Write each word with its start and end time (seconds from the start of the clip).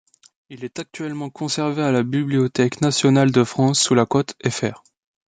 Il 0.49 0.63
est 0.65 0.79
actuellement 0.79 1.29
conservé 1.29 1.83
à 1.83 1.91
la 1.91 2.01
Bibliothèque 2.01 2.81
nationale 2.81 3.31
de 3.31 3.43
France 3.43 3.79
sous 3.79 3.93
la 3.93 4.07
cote 4.07 4.33
Fr. 4.49 4.81